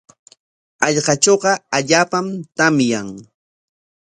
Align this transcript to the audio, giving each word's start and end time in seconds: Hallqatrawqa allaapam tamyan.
Hallqatrawqa 0.83 1.51
allaapam 1.77 2.27
tamyan. 2.57 3.07